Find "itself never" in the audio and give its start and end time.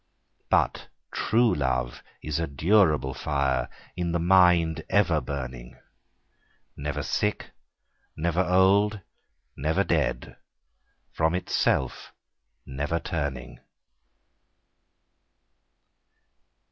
11.35-12.99